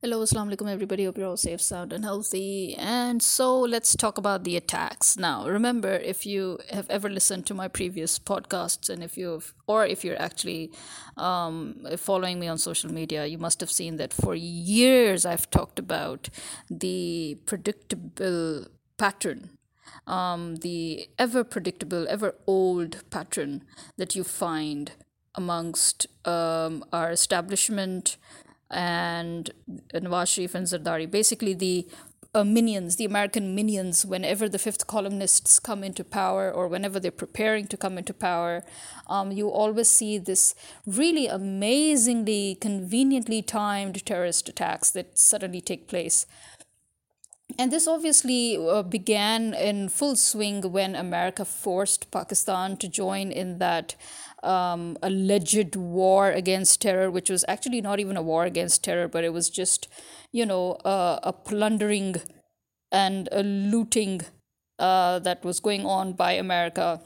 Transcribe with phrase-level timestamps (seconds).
[0.00, 1.04] Hello, assalamu alaikum, everybody.
[1.06, 2.76] Hope you're all safe, sound, and healthy.
[2.78, 5.16] And so let's talk about the attacks.
[5.16, 9.84] Now, remember, if you have ever listened to my previous podcasts, and if you've, or
[9.84, 10.70] if you're actually
[11.16, 15.80] um, following me on social media, you must have seen that for years I've talked
[15.80, 16.28] about
[16.70, 18.66] the predictable
[18.98, 19.58] pattern
[20.06, 23.64] um, the ever predictable, ever old pattern
[23.96, 24.92] that you find
[25.34, 28.16] amongst um, our establishment
[28.70, 29.50] and
[29.94, 31.10] Nawaz Sharif and Zardari.
[31.10, 31.88] Basically, the
[32.34, 37.10] uh, minions, the American minions, whenever the fifth columnists come into power or whenever they're
[37.10, 38.62] preparing to come into power,
[39.06, 40.54] um, you always see this
[40.86, 46.26] really amazingly, conveniently timed terrorist attacks that suddenly take place.
[47.58, 53.58] And this obviously uh, began in full swing when America forced Pakistan to join in
[53.58, 53.94] that
[54.42, 59.24] um, alleged war against terror, which was actually not even a war against terror, but
[59.24, 59.88] it was just,
[60.32, 62.16] you know, uh, a plundering
[62.90, 64.22] and a looting
[64.78, 67.00] uh, that was going on by America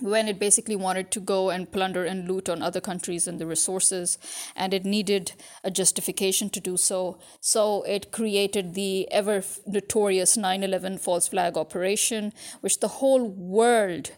[0.00, 3.46] when it basically wanted to go and plunder and loot on other countries and the
[3.46, 4.18] resources,
[4.56, 7.18] and it needed a justification to do so.
[7.40, 14.12] So it created the ever notorious 9 11 false flag operation, which the whole world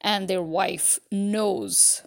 [0.00, 2.02] and their wife knows.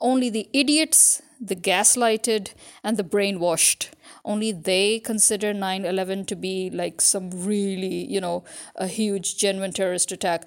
[0.00, 2.52] Only the idiots, the gaslighted,
[2.82, 3.90] and the brainwashed.
[4.24, 8.44] Only they consider 9 11 to be like some really, you know,
[8.76, 10.46] a huge, genuine terrorist attack.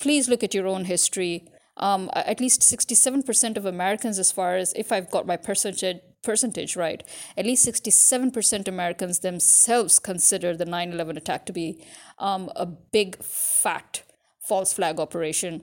[0.00, 1.44] Please look at your own history.
[1.76, 6.76] Um, at least 67% of Americans, as far as if I've got my percentage, percentage
[6.76, 7.02] right,
[7.38, 11.82] at least 67% Americans themselves consider the 9 11 attack to be
[12.18, 14.02] um, a big, fat
[14.40, 15.62] false flag operation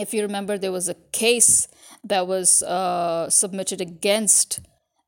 [0.00, 1.68] if you remember, there was a case
[2.04, 4.60] that was uh, submitted against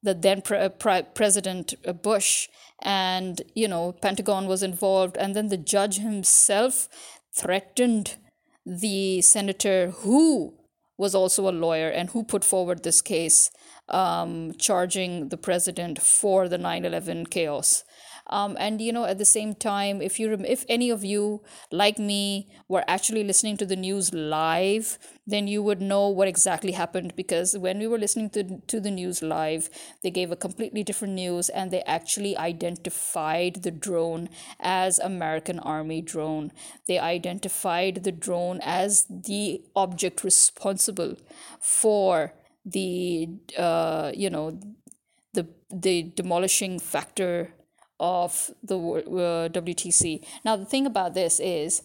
[0.03, 2.49] the then pre- pre- President Bush,
[2.83, 6.89] and you know, Pentagon was involved, and then the judge himself
[7.35, 8.17] threatened
[8.65, 10.55] the senator who
[10.99, 13.51] was also a lawyer and who put forward this case
[13.89, 17.85] um, charging the president for the 9 11 chaos.
[18.31, 21.43] Um, and you know, at the same time, if you rem- if any of you
[21.73, 26.73] like me were actually listening to the news live, then you would know what exactly
[26.73, 29.69] happened because when we were listening to to the news live,
[30.03, 34.29] they gave a completely different news and they actually identified the drone
[34.61, 36.53] as American Army drone.
[36.87, 41.17] They identified the drone as the object responsible
[41.61, 42.33] for
[42.65, 44.59] the uh, you know
[45.33, 47.53] the the demolishing factor
[48.01, 50.27] of the uh, WTC.
[50.45, 51.83] Now, the thing about this is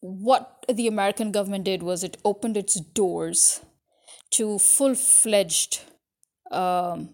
[0.00, 3.60] what the American government did was it opened its doors
[4.30, 5.82] to full fledged
[6.50, 7.10] um,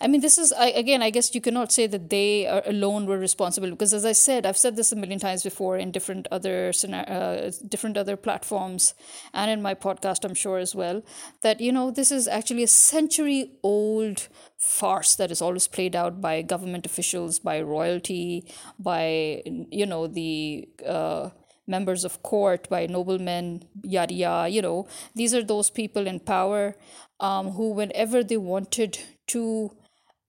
[0.00, 1.02] I mean, this is I, again.
[1.02, 4.46] I guess you cannot say that they are alone were responsible because, as I said,
[4.46, 8.94] I've said this a million times before in different other uh, different other platforms
[9.34, 11.02] and in my podcast, I'm sure as well.
[11.42, 14.28] That you know, this is actually a century old
[14.58, 18.46] farce that is always played out by government officials, by royalty,
[18.78, 20.68] by you know the.
[20.86, 21.30] Uh,
[21.64, 24.48] members of court, by noblemen, yada yada.
[24.48, 26.74] You know, these are those people in power
[27.20, 28.98] um, who, whenever they wanted
[29.34, 29.70] to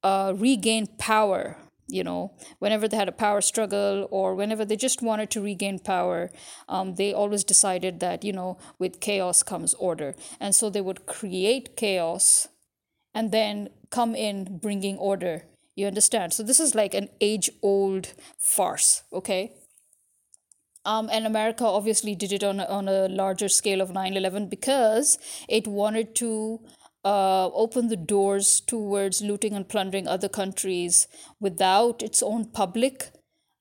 [0.03, 2.31] uh, regain power you know?
[2.59, 6.31] Whenever they had a power struggle or whenever they just wanted to regain power
[6.69, 10.15] um, they always decided that you know with chaos comes order.
[10.39, 12.47] And so they would create chaos
[13.13, 15.43] and then come in bringing order.
[15.75, 16.33] You understand?
[16.33, 19.53] So this is like an age old farce okay?
[20.85, 24.49] Um, and America obviously did it on a, on a larger scale of 9 11
[24.49, 26.59] because it wanted to
[27.03, 31.07] uh, open the doors towards looting and plundering other countries
[31.39, 33.11] without its own public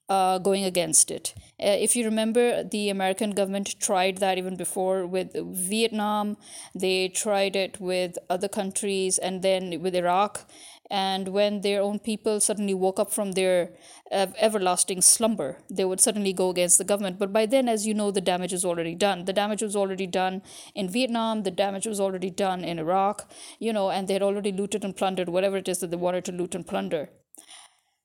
[0.08, 1.34] uh, going against it.
[1.60, 6.36] Uh, if you remember, the American government tried that even before with Vietnam,
[6.75, 10.48] they tried it with other countries, and then with Iraq
[10.92, 13.71] and when their own people suddenly woke up from their
[14.12, 17.18] uh, everlasting slumber they would suddenly go against the government.
[17.18, 19.24] But by then as you know the damage was already done.
[19.24, 20.42] The damage was already done
[20.74, 21.44] in vietnam.
[21.44, 24.94] The damage was already done in iraq you know and they had already looted and
[24.94, 27.09] plundered whatever it is that they wanted to loot and plunder.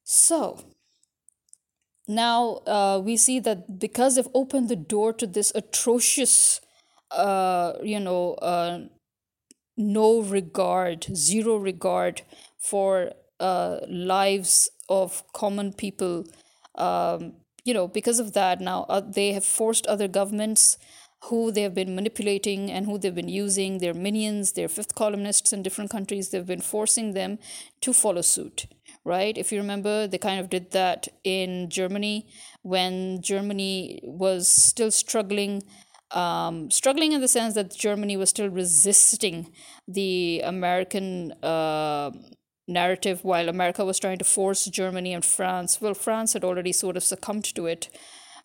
[0.06, 0.64] So
[2.08, 6.62] now uh, we see that because they've opened the door to this atrocious
[7.12, 8.80] uh, you know uh,
[9.78, 12.22] no regard zero regard
[12.58, 16.26] for uh, lives of common people.
[16.76, 17.34] Um,
[17.64, 20.78] you know, because of that, now uh, they have forced other governments
[21.26, 25.52] who they have been manipulating and who they've been using, their minions, their fifth columnists
[25.52, 27.40] in different countries, they've been forcing them
[27.82, 28.68] to follow suit,
[29.04, 29.38] right?
[29.38, 32.28] If you remember, they kind of did that in Germany
[32.62, 35.64] when Germany was still struggling.
[36.12, 39.52] Um, struggling in the sense that Germany was still resisting
[39.90, 42.12] the American uh,
[42.68, 45.80] narrative while America was trying to force Germany and France.
[45.82, 47.90] Well, France had already sort of succumbed to it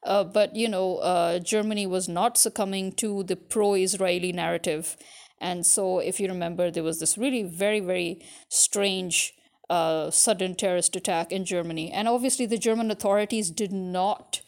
[0.05, 4.97] uh, but you know, uh, Germany was not succumbing to the pro-Israeli narrative,
[5.41, 9.35] and so if you remember, there was this really very very strange
[9.71, 14.43] uh, sudden terrorist attack in Germany, and obviously the German authorities did not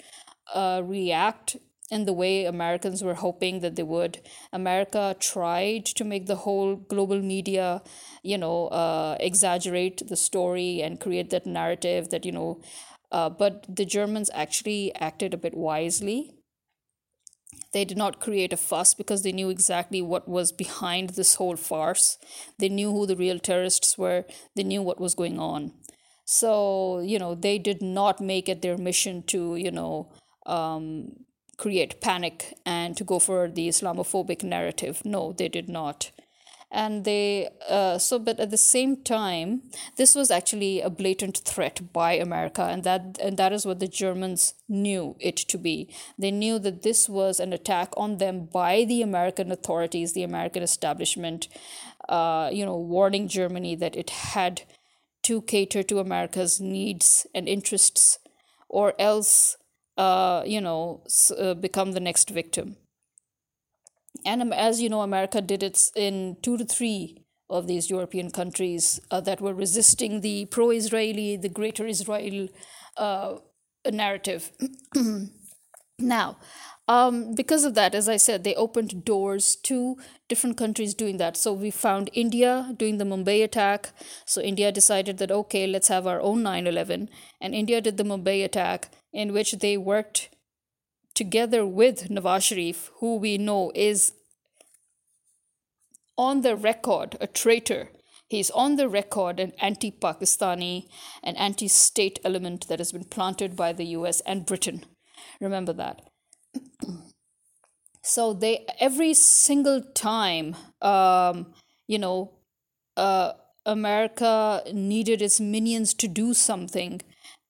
[0.52, 1.56] uh, react
[1.90, 4.18] in the way Americans were hoping that they would.
[4.52, 7.82] America tried to make the whole global media,
[8.24, 12.60] you know, uh, exaggerate the story and create that narrative that, you know,
[13.12, 16.32] uh, but the Germans actually acted a bit wisely.
[17.72, 21.56] They did not create a fuss because they knew exactly what was behind this whole
[21.56, 22.16] farce.
[22.58, 24.24] They knew who the real terrorists were,
[24.56, 25.72] they knew what was going on.
[26.24, 30.10] So, you know, they did not make it their mission to, you know,
[30.46, 31.12] um,
[31.58, 35.02] create panic and to go for the Islamophobic narrative.
[35.04, 36.10] No, they did not
[36.74, 39.62] and they uh, so but at the same time
[39.96, 43.86] this was actually a blatant threat by america and that and that is what the
[43.86, 45.88] germans knew it to be.
[46.18, 50.62] They knew that this was an attack on them by the american authorities the american
[50.62, 51.48] establishment
[52.08, 54.62] uh, you know warning germany that it had
[55.22, 58.18] to cater to america's needs and interests
[58.68, 59.56] or else
[59.96, 61.02] uh, you know
[61.38, 62.76] uh, become the next victim
[64.24, 69.00] and as you know, America did it in two to three of these European countries
[69.10, 72.48] uh, that were resisting the pro Israeli, the greater Israel
[72.96, 73.36] uh,
[73.90, 74.50] narrative.
[75.98, 76.36] now,
[76.86, 79.96] um, because of that, as I said, they opened doors to
[80.28, 81.36] different countries doing that.
[81.36, 83.90] So we found India doing the Mumbai attack.
[84.26, 87.08] So India decided that, okay, let's have our own 9 11.
[87.40, 90.28] And India did the Mumbai attack, in which they worked
[91.14, 94.12] together with Nawaz Sharif, who we know is
[96.16, 97.88] on the record a traitor.
[98.28, 100.88] He's on the record an anti Pakistani,
[101.22, 104.84] an anti state element that has been planted by the US and Britain.
[105.40, 106.02] Remember that.
[108.04, 111.52] so they every single time um,
[111.88, 112.32] you know
[112.96, 113.32] uh,
[113.66, 117.00] america needed its minions to do something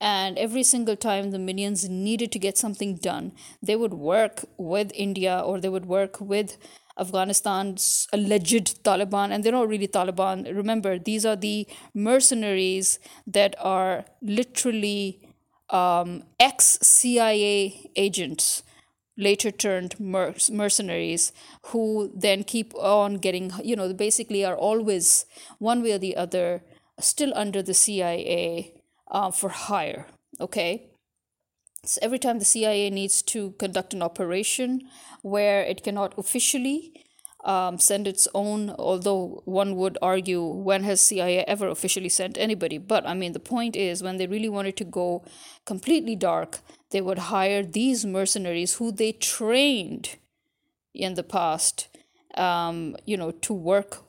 [0.09, 4.93] and every single time the minions needed to get something done they would work with
[4.95, 6.59] india or they would work with
[7.05, 10.45] afghanistan's alleged taliban and they're not really taliban.
[10.57, 15.21] Remember these are the mercenaries that are literally
[15.71, 18.63] um, ex cia agents
[19.17, 21.33] later turned mer- mercenaries
[21.67, 25.27] who then keep on getting you know basically are always
[25.59, 26.63] one way or the other
[27.01, 28.73] still under the cia
[29.11, 30.07] uh, for hire.
[30.41, 30.91] Okay.
[31.85, 34.89] So every time the CIA needs to conduct an operation
[35.23, 37.05] where it cannot officially
[37.45, 42.79] um, send its own, although one would argue when has CIA ever officially sent anybody?
[42.79, 45.25] But I mean, the point is when they really wanted to go
[45.67, 46.61] completely dark,
[46.91, 50.17] they would hire these mercenaries who they trained
[50.95, 51.89] in the past,
[52.37, 54.05] um, you know, to work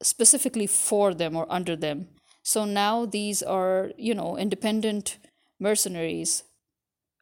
[0.00, 2.08] specifically for them or under them
[2.42, 5.18] so now these are, you know, independent
[5.60, 6.44] mercenaries,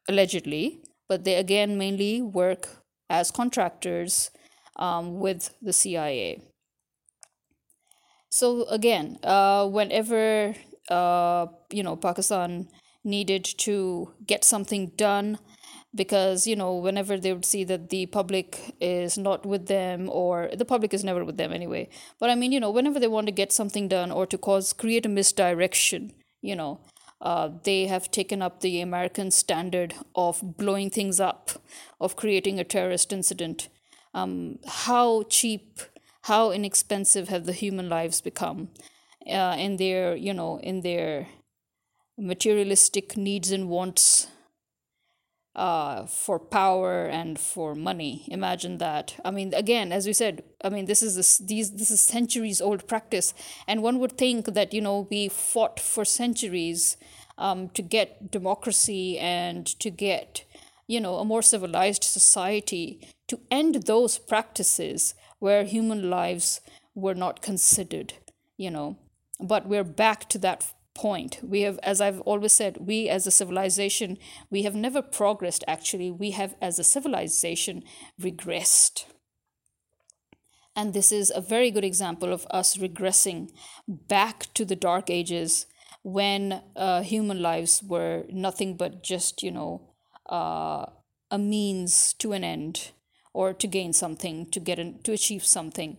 [0.07, 4.31] allegedly, but they again mainly work as contractors
[4.77, 6.41] um, with the CIA.
[8.29, 10.55] So again, uh, whenever
[10.89, 12.69] uh, you know Pakistan
[13.03, 15.37] needed to get something done,
[15.93, 20.49] because you know whenever they would see that the public is not with them or
[20.55, 21.89] the public is never with them anyway.
[22.19, 24.73] But i mean you know whenever they want to get something done or to cause
[24.73, 26.79] create a misdirection you know
[27.21, 31.51] uh, they have taken up the american standard of blowing things up
[31.99, 33.69] of creating a terrorist incident.
[34.13, 35.79] Um, how cheap
[36.23, 38.69] how inexpensive have the human lives become
[39.27, 41.27] uh, in their you know in their
[42.17, 44.27] materialistic needs and wants
[45.55, 48.25] uh, for power and for money.
[48.29, 49.19] Imagine that.
[49.25, 52.61] I mean, again, as we said, I mean, this is this, these this is centuries
[52.61, 53.33] old practice,
[53.67, 56.97] and one would think that you know we fought for centuries
[57.37, 60.45] um, to get democracy and to get
[60.87, 66.61] you know a more civilized society to end those practices where human lives
[66.95, 68.13] were not considered.
[68.55, 68.97] You know,
[69.39, 71.39] but we're back to that point.
[71.41, 74.17] We have, as I've always said, we as a civilization,
[74.49, 76.11] we have never progressed actually.
[76.11, 77.83] We have, as a civilization,
[78.19, 79.05] regressed.
[80.75, 83.49] And this is a very good example of us regressing
[83.87, 85.65] back to the dark ages
[86.03, 89.89] when uh, human lives were nothing but just, you know,
[90.29, 90.85] uh,
[91.29, 92.91] a means to an end
[93.33, 95.97] or to gain something, to get in, to achieve something.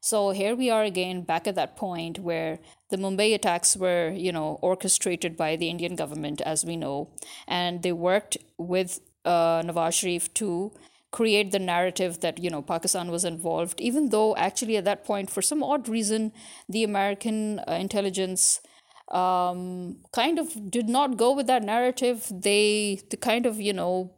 [0.00, 4.32] So here we are again back at that point where the Mumbai attacks were, you
[4.32, 7.10] know, orchestrated by the Indian government, as we know,
[7.46, 10.72] and they worked with uh, Nawaz Sharif to
[11.10, 15.28] create the narrative that you know Pakistan was involved, even though actually at that point,
[15.28, 16.32] for some odd reason,
[16.66, 18.62] the American uh, intelligence
[19.10, 22.26] um, kind of did not go with that narrative.
[22.30, 24.12] They, the kind of you know,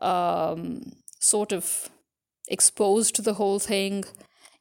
[0.00, 1.88] um, sort of
[2.48, 4.04] exposed the whole thing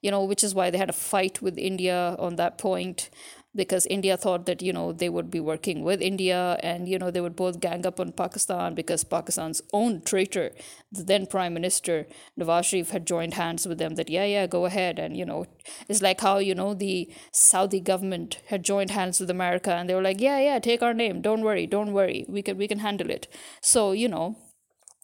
[0.04, 3.10] you know, which is why they had a fight with India on that point
[3.56, 7.12] because India thought that, you know, they would be working with India and, you know,
[7.12, 10.52] they would both gang up on Pakistan because Pakistan's own traitor,
[10.92, 12.08] the then Prime Minister,
[12.38, 14.98] Nawaz Sharif, had joined hands with them that, yeah, yeah, go ahead.
[14.98, 15.46] And, you know,
[15.88, 19.96] it's like how, you know, the Saudi government had joined hands with America and they
[19.96, 21.22] were like, yeah, yeah, take our name.
[21.22, 22.26] Don't worry, don't worry.
[22.28, 23.28] We can, we can handle it.
[23.62, 24.36] So, you know,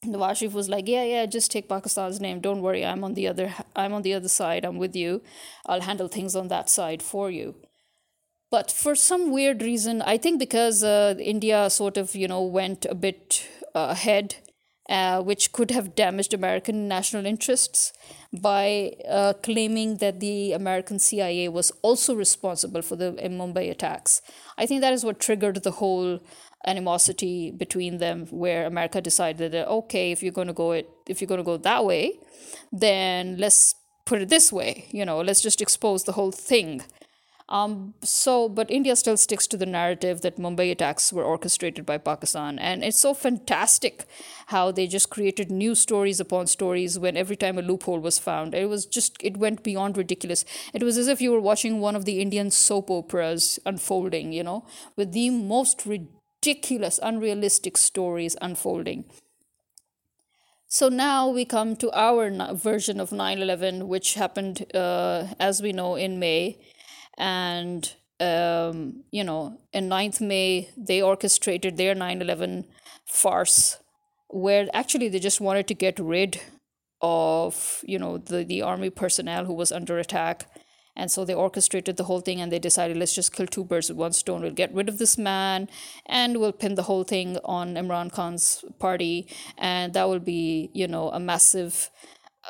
[0.05, 2.39] Nawaz Sharif was like, "Yeah, yeah, just take Pakistan's name.
[2.39, 2.85] Don't worry.
[2.85, 3.53] I'm on the other.
[3.75, 4.63] I'm on the other side.
[4.65, 5.21] I'm with you.
[5.65, 7.55] I'll handle things on that side for you."
[8.51, 12.85] But for some weird reason, I think because uh, India sort of you know went
[12.85, 14.35] a bit uh, ahead,
[14.89, 17.93] uh, which could have damaged American national interests
[18.31, 24.21] by uh, claiming that the American CIA was also responsible for the Mumbai attacks.
[24.57, 26.19] I think that is what triggered the whole
[26.65, 31.21] animosity between them where america decided that okay if you're going to go it if
[31.21, 32.19] you're going to go that way
[32.71, 33.75] then let's
[34.05, 36.81] put it this way you know let's just expose the whole thing
[37.49, 41.97] um, so, but India still sticks to the narrative that Mumbai attacks were orchestrated by
[41.97, 42.59] Pakistan.
[42.59, 44.05] And it's so fantastic
[44.47, 48.53] how they just created new stories upon stories when every time a loophole was found.
[48.53, 50.45] It was just, it went beyond ridiculous.
[50.75, 54.43] It was as if you were watching one of the Indian soap operas unfolding, you
[54.43, 54.63] know,
[54.95, 59.05] with the most ridiculous ridiculous, unrealistic stories unfolding.
[60.67, 65.71] So now we come to our version of 9 11, which happened, uh, as we
[65.73, 66.59] know, in May.
[67.17, 72.65] And, um, you know, in 9th May, they orchestrated their 9 11
[73.05, 73.77] farce,
[74.27, 76.39] where actually they just wanted to get rid
[77.01, 80.45] of, you know, the, the army personnel who was under attack
[80.99, 83.87] and so they orchestrated the whole thing and they decided, let's just kill two birds
[83.87, 84.41] with one stone.
[84.41, 85.69] We'll get rid of this man
[86.05, 89.25] and we'll pin the whole thing on Imran Khan's party.
[89.57, 91.89] And that will be, you know, a massive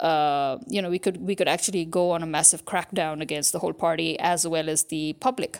[0.02, 3.60] uh, you know, we could we could actually go on a massive crackdown against the
[3.60, 5.60] whole party as well as the public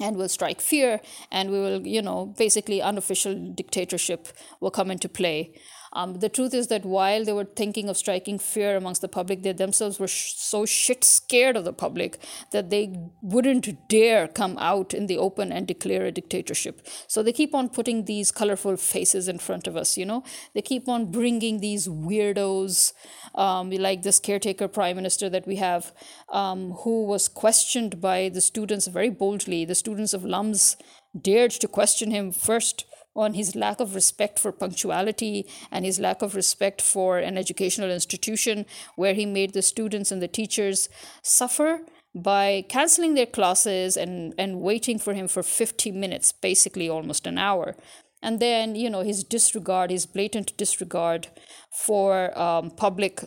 [0.00, 4.28] and we'll strike fear and we will you know basically unofficial dictatorship
[4.60, 5.52] will come into play
[5.92, 9.42] um, the truth is that while they were thinking of striking fear amongst the public,
[9.42, 12.18] they themselves were sh- so shit scared of the public
[12.52, 16.86] that they wouldn't dare come out in the open and declare a dictatorship.
[17.06, 20.24] So they keep on putting these colorful faces in front of us, you know?
[20.54, 22.92] They keep on bringing these weirdos,
[23.34, 25.92] um, like this caretaker prime minister that we have,
[26.30, 29.64] um, who was questioned by the students very boldly.
[29.64, 30.76] The students of LUMS
[31.18, 32.84] dared to question him first
[33.18, 37.90] on his lack of respect for punctuality and his lack of respect for an educational
[37.90, 40.88] institution where he made the students and the teachers
[41.22, 41.80] suffer
[42.14, 47.38] by canceling their classes and, and waiting for him for 50 minutes, basically almost an
[47.38, 47.74] hour.
[48.22, 51.28] And then, you know, his disregard, his blatant disregard
[51.70, 53.22] for um, public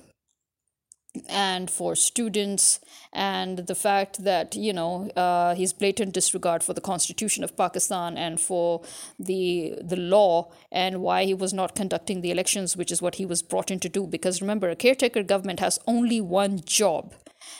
[1.27, 2.79] and for students
[3.11, 8.17] and the fact that you know uh, his blatant disregard for the constitution of pakistan
[8.17, 8.81] and for
[9.19, 13.25] the the law and why he was not conducting the elections which is what he
[13.25, 14.07] was brought in to do.
[14.07, 17.13] Because remember a caretaker government has only one job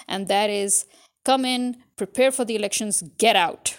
[0.08, 0.86] and that is
[1.26, 3.78] come in prepare for the elections get out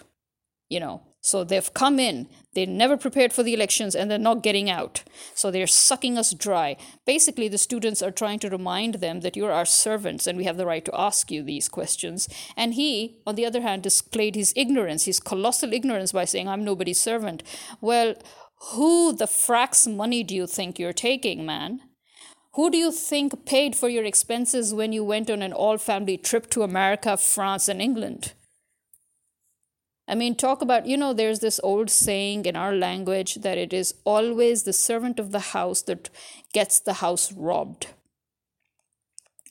[0.68, 4.42] you know so they've come in, they never prepared for the elections, and they're not
[4.42, 5.04] getting out.
[5.34, 6.76] So they're sucking us dry.
[7.06, 10.56] Basically, the students are trying to remind them that you're our servants and we have
[10.56, 12.28] the right to ask you these questions.
[12.56, 16.64] And he, on the other hand, displayed his ignorance, his colossal ignorance, by saying, I'm
[16.64, 17.44] nobody's servant.
[17.80, 18.16] Well,
[18.72, 21.82] who the frack's money do you think you're taking, man?
[22.54, 26.16] Who do you think paid for your expenses when you went on an all family
[26.16, 28.32] trip to America, France, and England?
[30.08, 33.72] I mean, talk about, you know, there's this old saying in our language that it
[33.72, 36.10] is always the servant of the house that
[36.52, 37.88] gets the house robbed.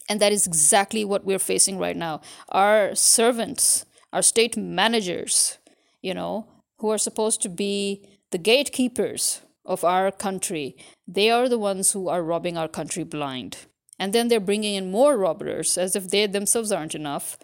[0.10, 2.22] And that is exactly what we're facing right now.
[2.50, 5.58] Our servants, our state managers,
[6.02, 6.48] you know,
[6.80, 10.76] who are supposed to be the gatekeepers of our country,
[11.08, 13.58] they are the ones who are robbing our country blind.
[13.98, 17.38] And then they're bringing in more robbers as if they themselves aren't enough.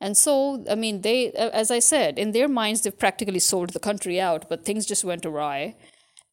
[0.00, 3.80] And so, I mean, they, as I said, in their minds, they've practically sold the
[3.80, 5.76] country out, but things just went awry.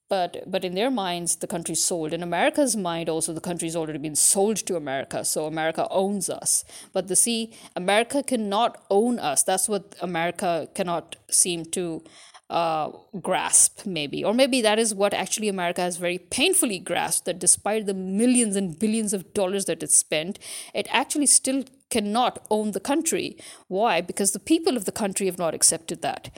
[0.10, 2.12] But, but in their minds, the country's sold.
[2.12, 5.24] In America's mind, also, the country's already been sold to America.
[5.24, 6.66] So America owns us.
[6.92, 9.44] But the see, America cannot own us.
[9.44, 12.04] That's what America cannot seem to
[12.50, 12.92] uh,
[13.22, 14.22] grasp, maybe.
[14.22, 18.58] Or maybe that is what actually America has very painfully grasped that despite the millions
[18.58, 20.38] and billions of dollars that it spent,
[20.74, 23.38] it actually still cannot own the country.
[23.68, 24.02] Why?
[24.02, 26.36] Because the people of the country have not accepted that.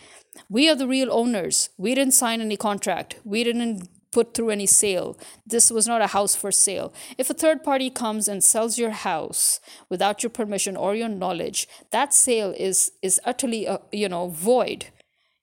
[0.50, 1.70] We are the real owners.
[1.78, 3.20] We didn't sign any contract.
[3.24, 5.18] We didn't put through any sale.
[5.46, 6.94] This was not a house for sale.
[7.18, 11.68] If a third party comes and sells your house without your permission or your knowledge,
[11.92, 14.88] that sale is is utterly uh, you know void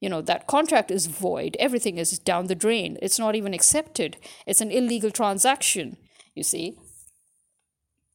[0.00, 4.16] you know that contract is void everything is down the drain it's not even accepted
[4.46, 5.96] it's an illegal transaction
[6.34, 6.74] you see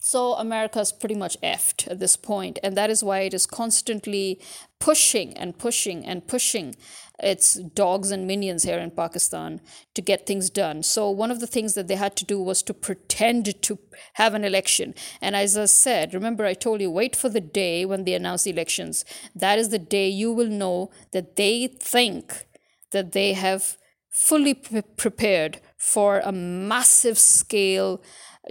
[0.08, 4.40] so America's pretty much effed at this point, and that is why it is constantly
[4.80, 6.76] pushing and pushing and pushing
[7.18, 9.62] its dogs and minions here in Pakistan
[9.96, 10.84] to get things done.
[10.84, 13.80] So one of the things that they had to do was to pretend to
[14.14, 14.94] have an election.
[15.22, 18.46] And as I said, remember I told you wait for the day when they announce
[18.46, 19.06] elections.
[19.34, 22.46] That is the day you will know that they think
[22.92, 23.76] that they have
[24.12, 28.04] fully pre- prepared for a massive scale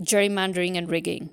[0.02, 1.30] gerrymandering and rigging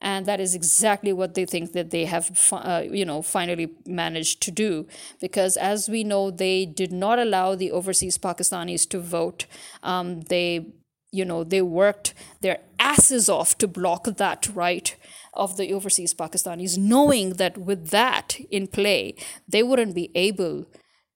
[0.00, 4.40] and that is exactly what they think that they have uh, you know finally managed
[4.42, 4.86] to do.
[5.20, 9.46] Because as we know they did not allow the overseas pakistanis to vote.
[9.82, 10.66] Um, they
[11.12, 14.96] you know they worked their asses off to block that right
[15.34, 19.14] of the overseas pakistanis knowing that with that in play
[19.48, 20.66] they wouldn't be able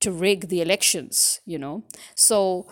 [0.00, 1.84] to rig the elections you know.
[2.16, 2.66] So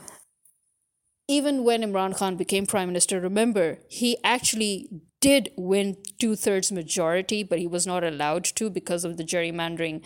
[1.28, 4.88] even when Imran Khan became prime minister, remember, he actually
[5.22, 10.02] did win two thirds majority, but he was not allowed to because of the gerrymandering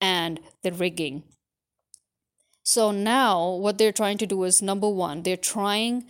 [0.00, 1.24] and the rigging.
[2.62, 6.04] So now what they're trying to do is number one, they're trying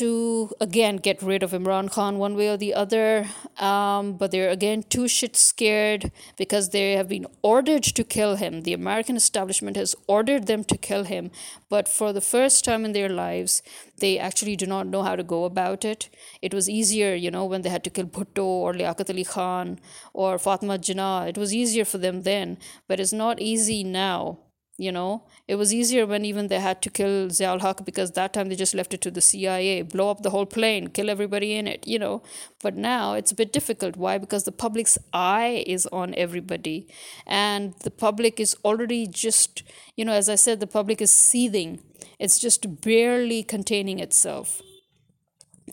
[0.00, 3.26] to again get rid of Imran Khan one way or the other.
[3.58, 8.62] Um, but they're again too shit scared because they have been ordered to kill him.
[8.62, 11.30] The American establishment has ordered them to kill him.
[11.68, 13.62] But for the first time in their lives,
[13.98, 16.08] they actually do not know how to go about it.
[16.40, 19.78] It was easier, you know, when they had to kill Bhutto or Liaquat Ali Khan
[20.14, 21.28] or Fatima Jinnah.
[21.28, 22.58] It was easier for them then,
[22.88, 24.38] but it's not easy now
[24.80, 25.22] you know?
[25.46, 28.56] It was easier when even they had to kill Ziaul Haq because that time they
[28.56, 31.86] just left it to the CIA blow up the whole plane kill everybody in it
[31.86, 32.22] you know?
[32.62, 33.96] But now it's a bit difficult.
[33.96, 34.18] Why?
[34.18, 36.86] Because the public's eye is on everybody.
[37.26, 39.62] And the public is already just
[39.96, 41.80] you know as i said the public is seething.
[42.18, 44.62] It's just barely containing itself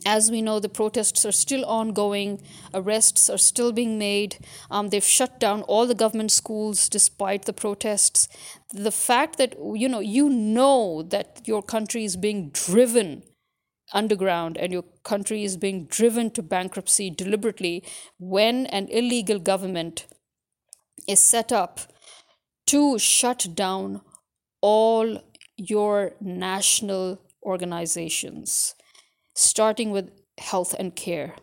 [0.05, 2.41] as we know, the protests are still ongoing,
[2.73, 4.37] arrests are still being made.
[4.69, 8.27] Um, they've shut down all the government schools despite the protests.
[8.73, 13.23] The fact that you know you know that your country is being driven
[13.93, 17.83] underground and your country is being driven to bankruptcy deliberately
[18.19, 20.07] when an illegal government
[21.07, 21.79] is set up
[22.65, 24.01] to shut down
[24.61, 25.23] all
[25.55, 28.75] your national organizations
[29.37, 31.35] starting with health and care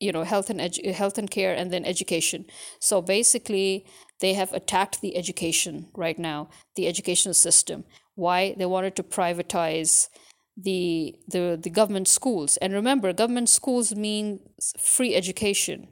[0.00, 2.44] you know health and edu- health and care and then education.
[2.80, 3.84] So basically
[4.20, 7.84] they have attacked the education right now the educational system.
[8.14, 8.54] Why?
[8.56, 10.08] They wanted to privatize
[10.56, 12.56] the the the government schools.
[12.58, 14.40] And remember government schools means
[14.78, 15.88] free education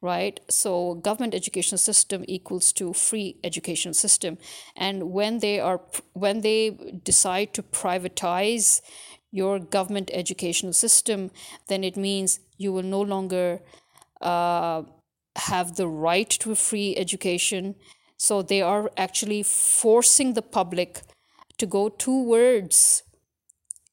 [0.00, 0.38] right?
[0.48, 4.38] So government education system equals to free education system.
[4.76, 5.80] And when they are
[6.12, 6.70] when they
[7.02, 8.80] decide to privatize
[9.30, 11.30] your government educational system,
[11.68, 13.60] then it means you will no longer
[14.20, 14.82] uh,
[15.36, 17.74] have the right to a free education.
[18.16, 21.02] So they are actually forcing the public
[21.58, 23.02] to go towards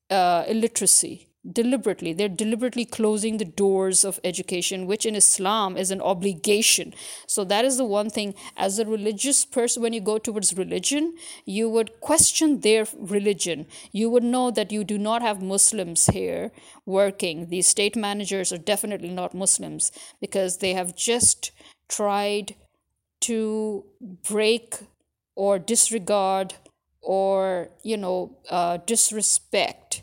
[0.10, 6.01] uh, illiteracy deliberately they're deliberately closing the doors of education which in islam is an
[6.01, 6.93] obligation.
[7.27, 8.34] So that is the one thing.
[8.58, 13.67] As a religious person when you go towards religion you would question their religion.
[13.91, 16.51] You would know that you do not have muslims here
[16.86, 17.49] working.
[17.49, 21.51] These state managers are definitely not muslims because they have just
[21.89, 22.55] tried
[23.21, 23.86] to
[24.27, 24.75] break
[25.36, 26.55] or disregard
[27.01, 30.01] or you know uh, disrespect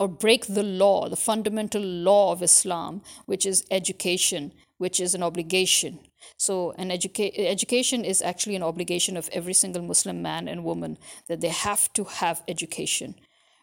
[0.00, 5.22] or break the law, the fundamental law of Islam, which is education, which is an
[5.22, 6.00] obligation.
[6.36, 10.98] So, an educa- education is actually an obligation of every single Muslim man and woman
[11.28, 13.14] that they have to have education,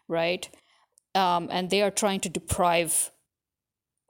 [0.08, 0.48] right?
[1.14, 3.10] Um, and they are trying to deprive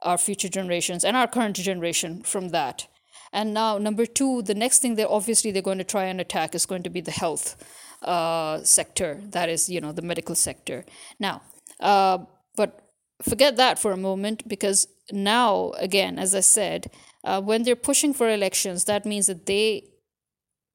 [0.01, 2.87] our future generations and our current generation from that.
[3.33, 6.53] And now, number two, the next thing they're obviously they're going to try and attack
[6.53, 7.55] is going to be the health
[8.03, 10.85] uh, sector, that is, you know, the medical sector.
[11.19, 11.41] Now,
[11.83, 12.19] uh,
[12.55, 12.79] but
[13.21, 16.89] forget that for a moment because now, again, as I said,
[17.23, 19.89] uh, when they're pushing for elections, that means that they,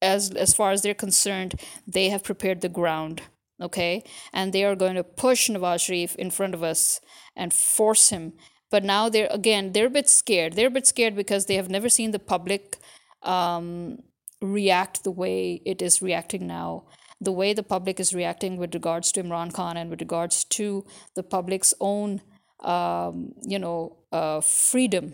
[0.01, 1.55] as as far as they're concerned,
[1.87, 3.23] they have prepared the ground.
[3.61, 7.01] Okay, and they are going to push Nawaz Sharif in front of us
[7.35, 8.33] and force him.
[8.71, 10.53] But now they're again they're a bit scared.
[10.53, 12.77] They're a bit scared because they have never seen the public
[13.23, 13.99] um,
[14.41, 16.85] react the way it is reacting now
[17.21, 20.85] the way the public is reacting with regards to Imran Khan and with regards to
[21.15, 22.21] the public's own,
[22.61, 25.13] um, you know, uh, freedom,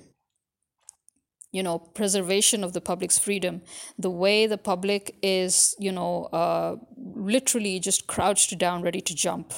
[1.51, 3.61] you know, preservation of the public's freedom,
[3.97, 9.53] the way the public is, you know, uh, literally just crouched down, ready to jump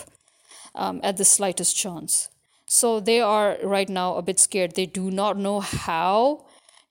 [0.75, 2.29] um, at the slightest chance.
[2.65, 4.75] So they are right now a bit scared.
[4.75, 6.45] They do not know how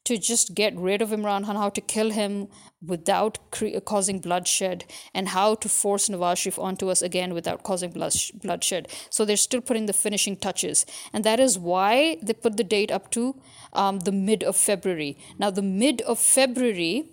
[0.06, 2.48] to just get rid of Imran Khan, how to kill him
[2.80, 7.90] without cre- causing bloodshed, and how to force Nawaz Sharif onto us again without causing
[7.90, 8.88] blood- bloodshed.
[9.10, 10.86] So they're still putting the finishing touches.
[11.12, 13.34] And that is why they put the date up to
[13.72, 15.18] um, the mid of February.
[15.38, 17.10] Now, the mid of February,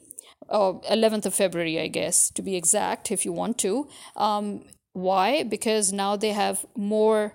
[0.48, 3.88] or 11th of February, I guess, to be exact, if you want to.
[4.16, 5.44] Um, why?
[5.44, 7.34] Because now they have more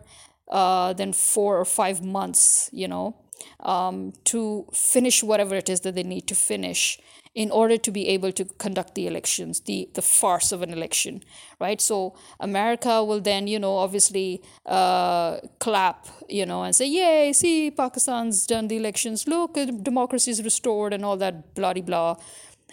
[0.48, 3.16] uh, than four or five months, you know,
[3.60, 6.98] um, to finish whatever it is that they need to finish
[7.34, 11.22] in order to be able to conduct the elections, the, the farce of an election,
[11.60, 11.80] right?
[11.80, 17.70] So America will then, you know, obviously uh, clap, you know, and say, yay, see,
[17.70, 22.16] Pakistan's done the elections, look, democracy is restored and all that blah, blah.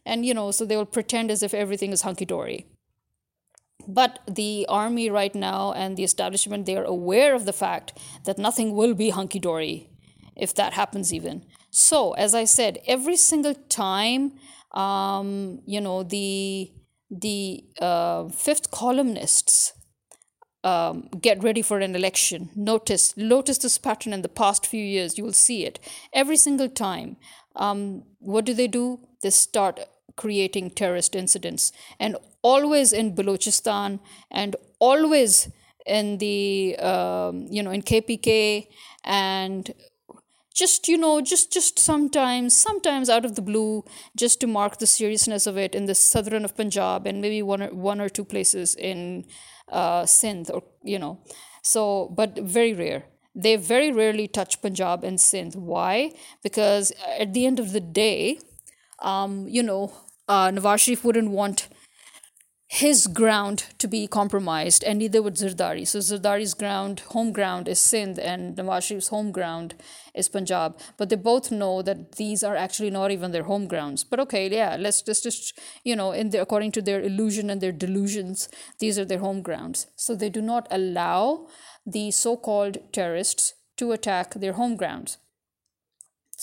[0.03, 2.65] And, you know, so they will pretend as if everything is hunky dory.
[3.87, 8.39] But the army right now and the establishment, they are aware of the fact that
[8.39, 9.89] nothing will be hunky dory
[10.35, 11.45] if that happens even.
[11.71, 14.33] So, as I said, every single time,
[14.71, 16.71] um, you know, the
[17.09, 19.73] the uh, fifth columnists
[20.63, 22.49] um, get ready for an election.
[22.55, 25.17] Notice, notice this pattern in the past few years.
[25.17, 25.79] You will see it
[26.11, 27.17] every single time.
[27.55, 28.99] Um, what do they do?
[29.21, 29.79] They start
[30.17, 33.99] creating terrorist incidents, and always in Balochistan,
[34.31, 35.49] and always
[35.85, 38.67] in the um, you know in KPK
[39.03, 39.71] and
[40.55, 43.83] just you know just just sometimes sometimes out of the blue
[44.15, 47.61] just to mark the seriousness of it in the southern of punjab and maybe one
[47.61, 49.25] or one or two places in
[49.71, 51.19] uh, sindh or you know.
[51.61, 53.05] So but very rare.
[53.37, 55.55] They very rarely touch punjab and sindh.
[55.55, 56.13] Why?
[56.41, 58.39] Because at the end of the day
[58.99, 59.93] um, you know
[60.27, 61.67] uh, nawaz sharif wouldn't want
[62.67, 65.87] his ground to be compromised, and neither would Zardari.
[65.87, 69.75] So Zardari's ground, home ground, is Sindh, and Nawaz Sharif's home ground
[70.15, 70.79] is Punjab.
[70.97, 74.03] But they both know that these are actually not even their home grounds.
[74.03, 77.61] But okay, yeah, let's just, just you know, in the, according to their illusion and
[77.61, 78.49] their delusions,
[78.79, 79.87] these are their home grounds.
[79.95, 81.47] So they do not allow
[81.85, 85.17] the so-called terrorists to attack their home grounds.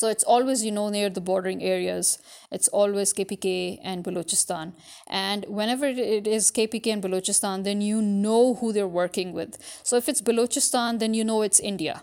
[0.02, 2.18] So it's always, you know, near the bordering areas.
[2.50, 4.72] It's always KPK and Balochistan.
[5.06, 9.58] And whenever it is KPK and Balochistan, then you know who they're working with.
[9.84, 12.02] So if it's Balochistan, then you know it's India.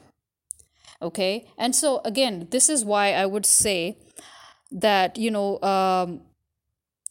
[1.02, 1.50] Okay.
[1.58, 3.98] And so again, this is why I would say
[4.72, 6.22] that, you know, um,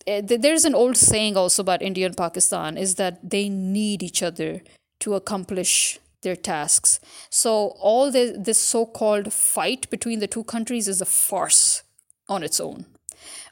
[0.07, 4.23] eh, there's an old saying also about India and Pakistan is that they need each
[4.23, 4.63] other
[5.01, 7.01] to accomplish their tasks.
[7.31, 11.83] So all the, this so-called fight between the two countries is a farce
[12.29, 12.87] on its own.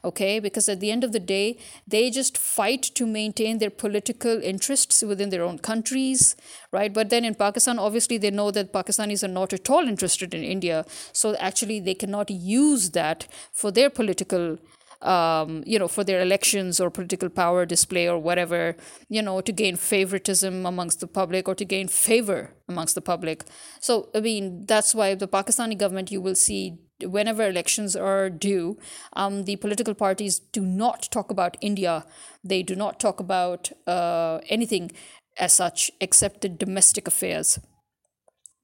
[0.03, 4.41] Okay, because at the end of the day, they just fight to maintain their political
[4.41, 6.35] interests within their own countries,
[6.71, 6.93] right?
[6.93, 10.43] But then in Pakistan, obviously, they know that Pakistanis are not at all interested in
[10.43, 10.85] India.
[11.11, 14.57] So actually, they cannot use that for their political
[15.01, 18.75] um, you know, for their elections or political power display or whatever,
[19.09, 23.43] you know, to gain favoritism amongst the public or to gain favor amongst the public.
[23.79, 28.77] So, I mean, that's why the Pakistani government, you will see whenever elections are due,
[29.13, 32.05] um, the political parties do not talk about India.
[32.43, 34.91] They do not talk about uh, anything
[35.37, 37.59] as such except the domestic affairs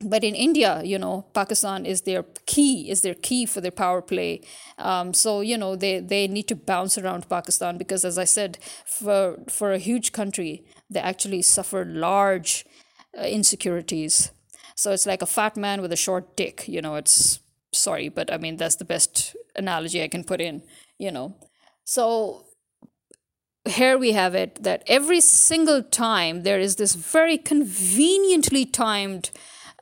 [0.03, 4.01] but in India, you know, Pakistan is their key, is their key for their power
[4.01, 4.41] play.
[4.77, 8.57] Um, so you know, they they need to bounce around Pakistan because, as I said,
[8.85, 12.65] for for a huge country, they actually suffer large
[13.17, 14.31] uh, insecurities.
[14.75, 16.67] So it's like a fat man with a short dick.
[16.67, 17.39] You know, it's
[17.73, 20.63] sorry, but I mean that's the best analogy I can put in.
[20.99, 21.35] you know.
[21.85, 22.45] So
[23.65, 29.31] here we have it that every single time there is this very conveniently timed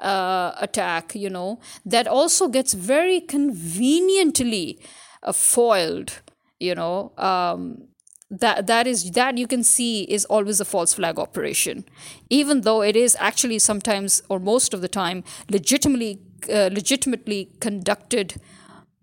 [0.01, 4.79] uh, attack, you know, that also gets very conveniently
[5.23, 6.21] uh, foiled,
[6.59, 7.11] you know.
[7.17, 7.87] Um,
[8.31, 11.83] that that is that you can see is always a false flag operation
[12.29, 18.39] even though it is actually sometimes or most of the time legitimately uh, legitimately conducted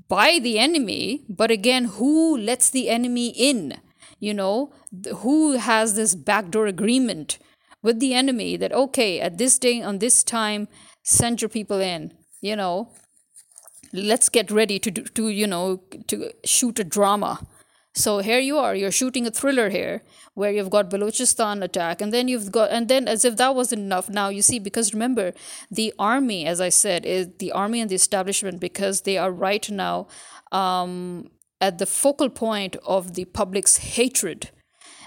[0.09, 3.77] by the enemy but again who lets the enemy in
[4.19, 4.73] you know
[5.17, 7.39] who has this backdoor agreement
[7.89, 10.69] with the enemy that okay at this day on this time
[11.03, 12.89] send your people in you know?
[13.93, 17.47] Let's get ready to do, to you know to shoot a drama.
[17.95, 20.03] So here you are you're shooting a thriller here
[20.35, 23.81] where you've got balochistan attack and then you've got and then as if that wasn't
[23.81, 24.11] enough.
[24.11, 25.33] Now you see because remember
[25.71, 29.71] the army as i said is the army and the establishment because they are right
[29.71, 30.07] now
[30.53, 31.31] um,
[31.63, 34.51] at the focal point of the public's hatred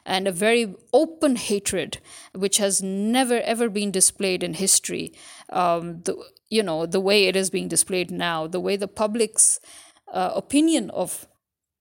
[0.06, 2.00] and a very open hatred
[2.34, 5.14] which has never ever been displayed in history.
[5.50, 6.16] Um, the,
[6.50, 9.60] you know the way it is being displayed now the way the public's
[10.12, 11.28] uh, opinion of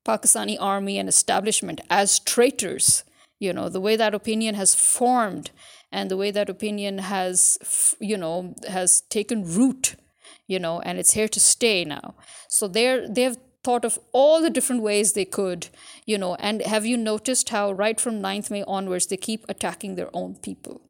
[0.07, 3.03] pakistani army and establishment as traitors
[3.41, 5.51] you know the way that opinion has formed
[5.91, 9.97] and the way that opinion has you know has taken root
[10.47, 12.15] you know and it's here to stay now.
[12.49, 15.69] So they're they've thought of all the different ways they could,
[16.07, 19.95] you know, and have you noticed how right from 9th May onwards they keep attacking
[19.95, 20.81] their own people?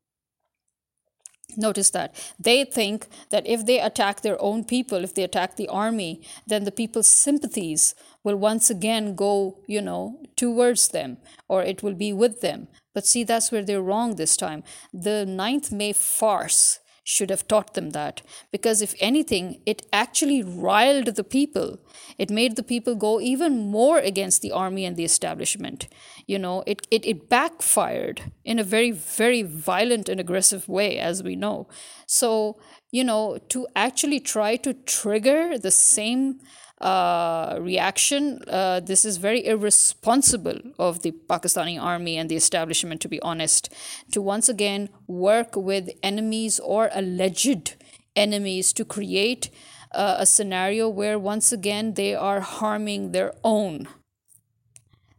[1.56, 2.14] Notice that.
[2.38, 6.64] They think that if they attack their own people, if they attack the army, then
[6.64, 12.12] the people's sympathies will once again go, you know, towards them or it will be
[12.12, 12.68] with them.
[12.94, 14.62] But see, that's where they're wrong this time.
[14.92, 18.22] The 9th May farce should have taught them that.
[18.50, 21.78] Because if anything it actually riled the people.
[22.18, 25.88] It made the people go even more against the army and the establishment.
[26.26, 31.22] You know it, it, it backfired in a very very violent and aggressive way as
[31.22, 31.68] we know.
[32.06, 32.58] So
[32.90, 36.40] you know to actually try to trigger the same
[36.80, 38.40] uh, reaction.
[38.48, 43.72] Uh, this is very irresponsible of the Pakistani army and the establishment, to be honest,
[44.12, 47.76] to once again work with enemies or alleged
[48.16, 49.50] enemies to create
[49.92, 53.88] uh, a scenario where once again they are harming their own.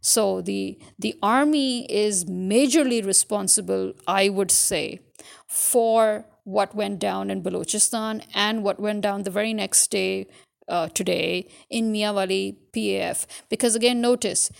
[0.00, 4.98] So the the army is majorly responsible, I would say,
[5.46, 10.26] for what went down in Balochistan and what went down the very next day
[10.68, 14.50] uh, today in Mianwali PAF because again notice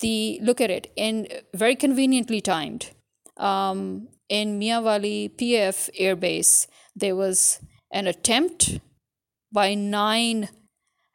[0.00, 2.90] the look at it in very conveniently timed
[3.36, 7.60] um, in Mianwali PAF airbase there was
[7.90, 8.80] an attempt
[9.52, 10.48] by nine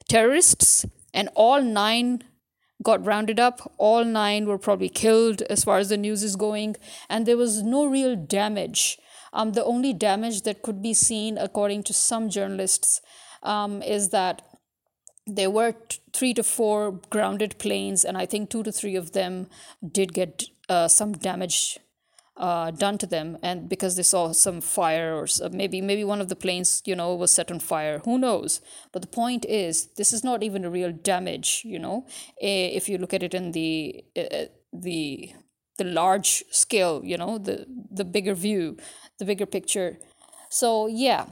[0.08, 2.24] terrorists and all nine
[2.84, 3.74] got rounded up.
[3.78, 6.76] All nine were probably killed as far as the news is going.
[7.10, 8.98] And there was no real damage.
[9.34, 13.02] Um, the only damage that could be seen according to some journalists
[13.44, 14.42] um, is that
[15.26, 19.12] there were t- three to four grounded planes, and I think two to three of
[19.12, 19.48] them
[19.92, 21.80] did get uh, some damage
[22.38, 26.30] uh, done to them, and because they saw some fire or maybe maybe one of
[26.30, 28.00] the planes, you know, was set on fire.
[28.06, 28.62] Who knows?
[28.92, 31.64] But the point is, this is not even a real damage.
[31.66, 32.06] You know,
[32.38, 35.32] if you look at it in the uh, the
[35.78, 38.78] the large scale, you know, the the bigger view,
[39.18, 39.98] the bigger picture.
[40.50, 41.26] So yeah,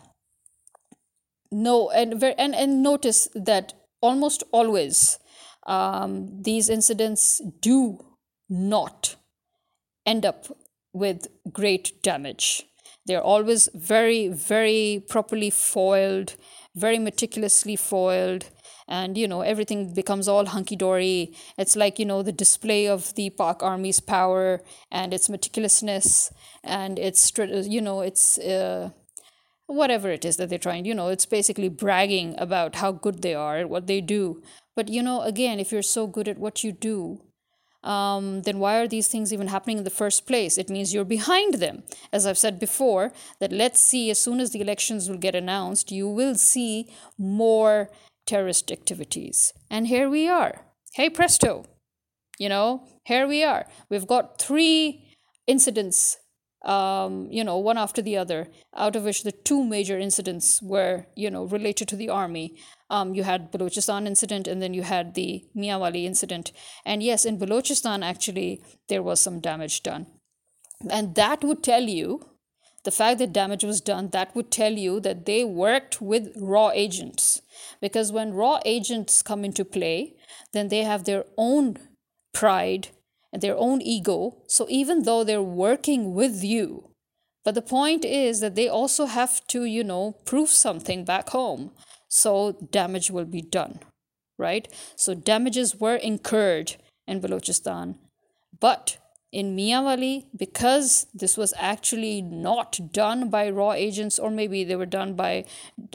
[1.51, 5.19] no and and and notice that almost always
[5.67, 7.99] um, these incidents do
[8.49, 9.15] not
[10.05, 10.45] end up
[10.93, 12.63] with great damage.
[13.05, 16.35] They're always very very properly foiled
[16.75, 18.49] very meticulously foiled
[18.87, 23.13] and you know everything becomes all hunky dory it's like you know the display of
[23.15, 26.31] the pak army's power and its meticulousness
[26.63, 27.31] and its
[27.67, 28.89] you know its uh,
[29.67, 33.33] whatever it is that they're trying you know it's basically bragging about how good they
[33.33, 34.41] are at what they do.
[34.75, 37.21] But you know again if you're so good at what you do
[37.85, 40.57] um, then why are these things even happening in the first place?
[40.57, 41.83] It means you're behind them.
[42.11, 45.91] As i've said before that let's see as soon as the elections will get announced
[45.91, 47.89] you will see more
[48.25, 49.53] terrorist activities.
[49.69, 50.61] And here we are.
[50.93, 51.65] Hey presto.
[52.39, 53.67] You know here we are.
[53.89, 55.05] We've got three
[55.45, 56.17] incidents
[56.65, 61.05] um, you know, one after the other, out of which the two major incidents were,
[61.15, 62.57] you know, related to the army.
[62.89, 66.51] Um, you had Balochistan incident and then you had the Mianwali incident.
[66.83, 70.07] And yes, in Balochistan, actually, there was some damage done.
[70.89, 72.29] And that would tell you
[72.83, 76.71] the fact that damage was done, that would tell you that they worked with raw
[76.73, 77.41] agents.
[77.81, 80.15] Because when raw agents come into play,
[80.53, 81.77] then they have their own
[82.33, 82.89] pride
[83.41, 84.37] their own ego.
[84.47, 86.89] So even though they're working with you,
[87.43, 91.71] but the point is that they also have to, you know, prove something back home.
[92.09, 93.79] So damage will be done,
[94.37, 94.67] right?
[94.95, 96.75] So damages were incurred
[97.07, 97.95] in Balochistan.
[98.59, 98.97] But
[99.35, 104.85] in Mianwali, because this was actually not done by raw agents, or maybe they were
[104.85, 105.43] done by,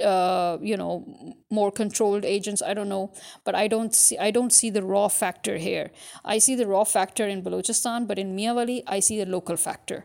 [0.05, 2.61] uh, you know, more controlled agents.
[2.61, 3.15] I don't know,
[3.47, 5.91] but I don't see I don't see the raw factor here.
[6.23, 10.05] I see the raw factor in Balochistan, but in Mianwali, I see the local factor.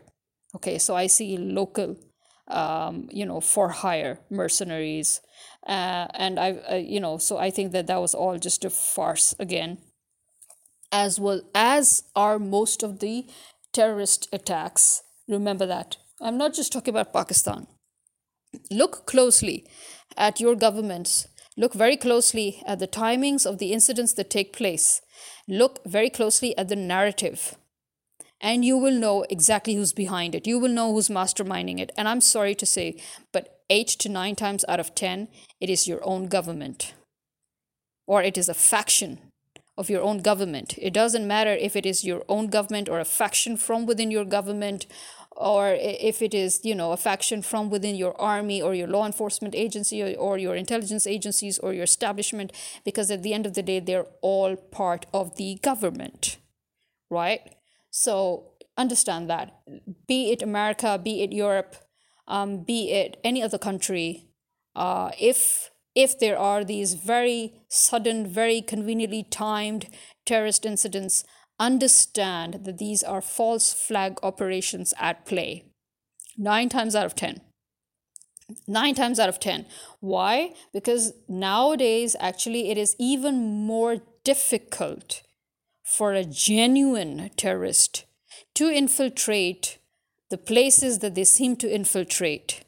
[0.54, 1.96] Okay, so I see local,
[2.48, 5.20] um, you know, for hire mercenaries,
[5.66, 8.70] uh, and I, uh, you know, so I think that that was all just a
[8.70, 9.76] farce again
[10.96, 13.26] as well as are most of the
[13.74, 15.02] terrorist attacks.
[15.28, 15.98] Remember that.
[16.22, 17.66] I'm not just talking about Pakistan.
[18.70, 19.66] Look closely
[20.16, 21.28] at your governments.
[21.54, 25.02] Look very closely at the timings of the incidents that take place.
[25.46, 27.56] Look very closely at the narrative.
[28.40, 30.46] And you will know exactly who's behind it.
[30.46, 31.92] You will know who's masterminding it.
[31.98, 35.28] And I'm sorry to say, but eight to nine times out of 10,
[35.60, 36.94] it is your own government.
[38.06, 39.25] Or it is a faction
[39.76, 40.74] of your own government.
[40.78, 44.24] It doesn't matter if it is your own government or a faction from within your
[44.24, 44.86] government
[45.36, 49.04] or if it is you know a faction from within your army or your law
[49.04, 52.52] enforcement agency or, or, your intelligence agencies or your establishment
[52.84, 56.38] because at the end of the day they're all part of the government
[57.10, 57.56] right
[57.90, 59.60] so understand that
[60.06, 61.76] be it america be it europe
[62.28, 64.28] um, be it any other country
[64.74, 69.86] uh, if if there are these very sudden, very conveniently timed
[70.26, 71.24] terrorist incidents,
[71.58, 75.64] understand that these are false flag operations at play.
[76.36, 77.40] Nine times out of 10.
[78.68, 79.66] Nine times out of 10.
[80.00, 80.52] Why?
[80.72, 85.22] Because nowadays, actually, it is even more difficult
[85.82, 88.04] for a genuine terrorist
[88.54, 89.78] to infiltrate
[90.28, 92.65] the places that they seem to infiltrate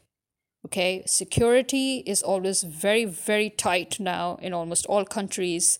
[0.65, 5.79] okay security is always very very tight now in almost all countries.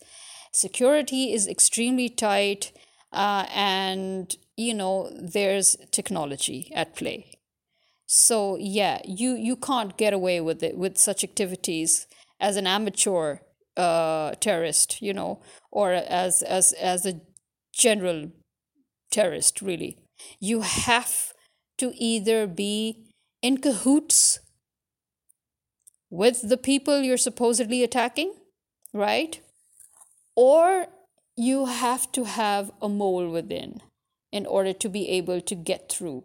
[0.51, 2.71] Security is extremely tight
[3.13, 7.31] uh, and you know there's technology at play.
[8.05, 12.07] So yeah you you can't get away with it with such activities
[12.39, 13.39] as an amateur
[13.77, 17.21] uh, terrorist you know or as as as a
[17.73, 18.31] general
[19.11, 19.97] terrorist really.
[20.39, 21.33] You have
[21.77, 23.05] to either be
[23.41, 24.39] in cahoots
[26.09, 28.33] with the people you're supposedly attacking,
[28.93, 29.39] right?
[30.35, 30.87] Or
[31.35, 33.81] you have to have a mole within
[34.31, 36.23] in order to be able to get through.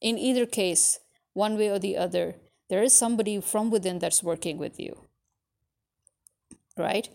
[0.00, 0.98] In either case,
[1.34, 2.36] one way or the other,
[2.68, 5.04] there is somebody from within that's working with you,
[6.76, 7.08] right?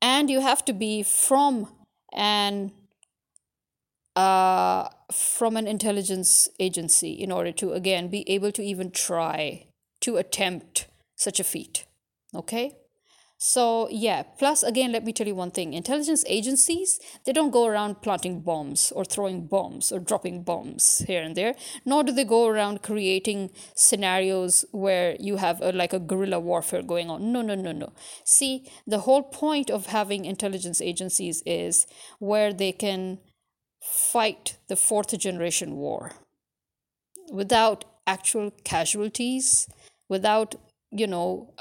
[0.00, 1.68] And you have to be from
[2.12, 2.72] an
[4.14, 9.66] uh, from an intelligence agency in order to again be able to even try
[10.02, 10.86] to attempt
[11.16, 11.86] such a feat.
[12.34, 12.76] Okay?
[13.44, 17.66] So, yeah, plus again, let me tell you one thing intelligence agencies, they don't go
[17.66, 22.22] around planting bombs or throwing bombs or dropping bombs here and there, nor do they
[22.22, 27.32] go around creating scenarios where you have a, like a guerrilla warfare going on.
[27.32, 27.92] No, no, no, no.
[28.24, 31.88] See, the whole point of having intelligence agencies is
[32.20, 33.18] where they can
[33.80, 36.12] fight the fourth generation war
[37.32, 39.68] without actual casualties,
[40.08, 40.54] without
[40.92, 41.52] you know,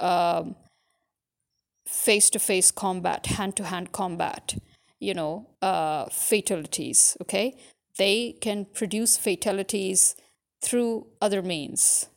[1.88, 4.56] face to face combat, hand to hand combat,
[5.00, 7.56] you know, uh, fatalities, okay?
[7.98, 10.16] They can produce fatalities
[10.64, 12.08] through other means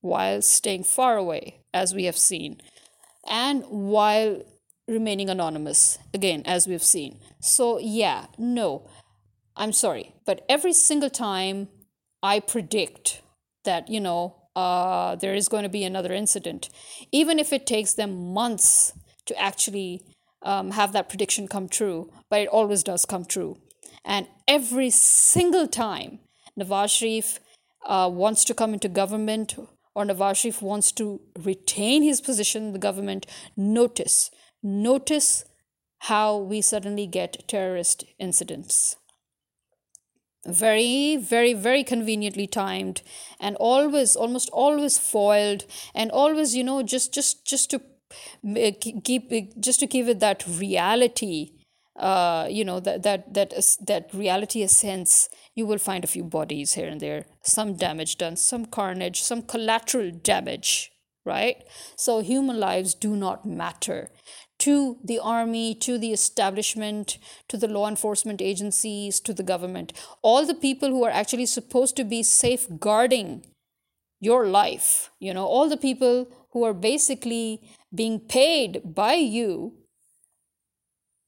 [0.00, 2.60] while staying far away, as we have seen,
[3.28, 4.42] and while
[4.88, 7.18] remaining anonymous, again, as we've seen.
[7.40, 8.88] So, yeah, no,
[9.56, 11.68] I'm sorry, but every single time
[12.22, 13.20] I predict
[13.64, 16.68] that, you know, uh, there is going to be another incident,
[17.12, 18.92] even if it takes them months
[19.26, 20.02] to actually
[20.42, 23.58] um, have that prediction come true, but it always does come true.
[24.04, 26.20] And every single time
[26.58, 27.40] Nawaz Sharif
[27.86, 29.56] uh, wants to come into government
[29.94, 34.30] or Nawaz Sharif wants to retain his position in the government, notice,
[34.62, 35.44] notice
[36.04, 38.96] how we suddenly get terrorist incidents
[40.46, 43.02] very very very conveniently timed
[43.38, 45.64] and always almost always foiled
[45.94, 47.80] and always you know just just just to
[48.56, 49.30] uh, keep
[49.60, 51.52] just to give it that reality
[52.00, 53.52] uh, you know that that that
[53.86, 58.36] that reality sense you will find a few bodies here and there, some damage done,
[58.36, 60.90] some carnage, some collateral damage,
[61.26, 61.62] right?
[61.96, 64.10] So human lives do not matter
[64.60, 69.92] to the army, to the establishment, to the law enforcement agencies, to the government.
[70.22, 73.44] All the people who are actually supposed to be safeguarding
[74.20, 77.60] your life, you know, all the people who are basically
[77.94, 79.72] being paid by you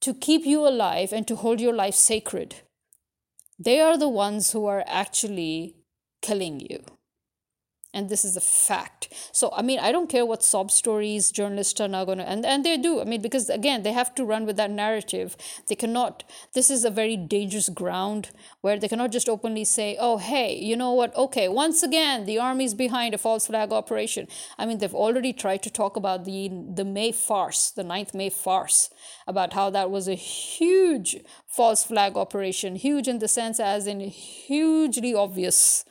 [0.00, 2.56] to keep you alive and to hold your life sacred.
[3.58, 5.76] They are the ones who are actually
[6.20, 6.84] killing you
[7.94, 9.08] and this is a fact.
[9.32, 12.44] So i mean i don't care what sob stories journalists are now going to and,
[12.46, 15.36] and they do i mean because again they have to run with that narrative.
[15.68, 16.24] They cannot
[16.54, 18.30] this is a very dangerous ground
[18.60, 21.14] where they cannot just openly say oh hey you know what?
[21.16, 24.28] Okay once again the army's behind a false flag operation.
[24.58, 28.30] I mean they've already tried to talk about the the may farce the 9th may
[28.30, 28.90] farce
[29.26, 31.16] about how that was a huge
[31.46, 35.84] false flag operation huge in the sense as in hugely obvious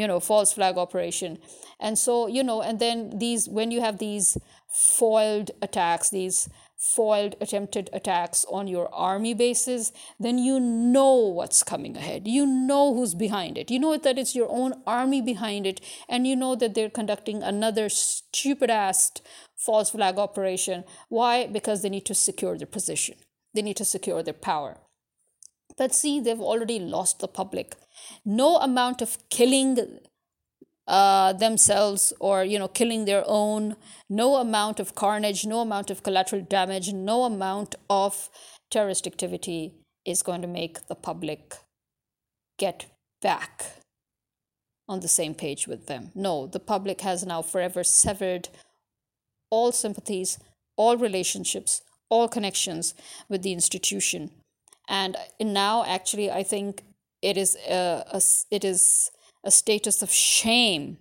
[0.00, 1.38] you know false flag operation.
[1.78, 4.38] And so you know and then these when you have these
[4.68, 6.48] foiled attacks these
[6.78, 12.26] foiled attempted attacks on your army bases then you know what's coming ahead.
[12.26, 13.70] You know who's behind it.
[13.70, 17.42] You know that it's your own army behind it and you know that they're conducting
[17.42, 19.12] another stupid ass
[19.54, 20.84] false flag operation.
[21.10, 21.46] Why?
[21.46, 23.16] Because they need to secure their position.
[23.52, 24.78] They need to secure their power
[25.80, 27.74] but see, they've already lost the public.
[28.22, 29.78] No amount of killing
[30.86, 33.76] uh, themselves or you know killing their own.
[34.10, 38.28] No amount of carnage no amount of collateral damage no amount of
[38.70, 39.72] terrorist activity
[40.04, 41.54] is going to make the public
[42.58, 42.84] get
[43.22, 43.64] back
[44.86, 46.10] on the same page with them.
[46.14, 48.50] No the public has now forever severed
[49.48, 50.38] all sympathies
[50.76, 52.92] all relationships all connections
[53.30, 54.30] with the institution
[54.90, 56.82] and now actually i think
[57.22, 58.20] it is a, a,
[58.50, 59.10] it is
[59.44, 60.98] a status of shame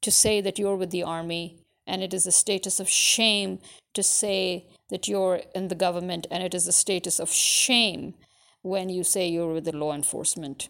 [0.00, 1.58] to say that you're with the army.
[1.86, 3.58] And it is a status of shame
[3.94, 6.26] to say that you're in the government.
[6.30, 8.14] And it is a status of shame
[8.62, 10.68] when you say you're with the law enforcement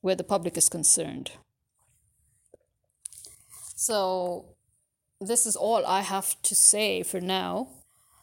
[0.00, 1.32] where the public is concerned.
[3.76, 4.46] So
[5.20, 7.68] this is all i have to say for now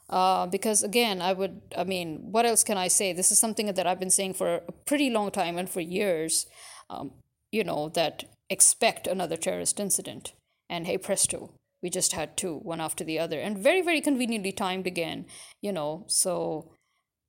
[0.10, 3.14] uh, because again i would i mean what else can i say?
[3.14, 6.46] This is something that i've been saying for a pretty long time and for years
[6.90, 7.12] um,
[7.52, 10.34] you know that expect another terrorist incident.
[10.70, 13.40] And hey presto we just had two one after the other.
[13.40, 15.26] And very very conveniently timed again
[15.62, 16.06] you know.
[16.08, 16.72] So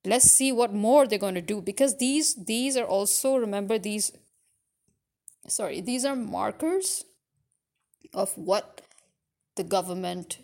[0.05, 4.13] let's see what more they're going to do because these these are also remember these
[5.47, 7.05] sorry these are markers
[8.15, 8.81] of what
[9.57, 10.39] the government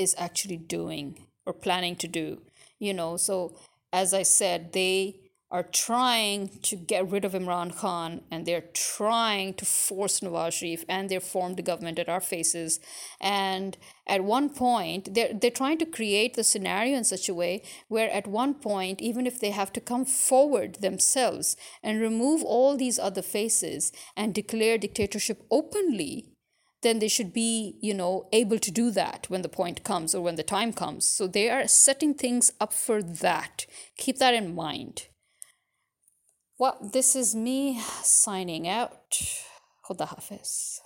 [0.00, 1.06] is actually doing
[1.46, 2.26] or planning to do
[2.78, 3.34] you know so
[3.92, 5.20] as i said they
[5.52, 10.84] are trying to get rid of Imran Khan and they're trying to force Nawaz Sharif
[10.88, 12.78] and their formed the government at our faces.
[13.20, 13.76] And
[14.06, 18.08] at one point, they're, they're trying to create the scenario in such a way where,
[18.10, 23.00] at one point, even if they have to come forward themselves and remove all these
[23.00, 26.28] other faces and declare dictatorship openly,
[26.82, 30.22] then they should be, you know, able to do that when the point comes or
[30.22, 31.06] when the time comes.
[31.06, 33.66] So they are setting things up for that.
[33.96, 35.08] Keep that in mind.
[36.58, 39.18] Well, this is me signing out.
[39.86, 40.80] Khuda Hafiz.